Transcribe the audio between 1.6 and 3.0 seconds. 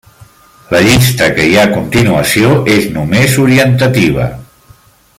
a continuació és